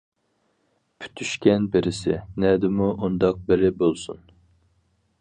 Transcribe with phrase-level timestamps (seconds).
[1.03, 4.29] پۈتۈشكەن بىرسى؟ نەدىمۇ ئۇنداق بىرى بولسۇن.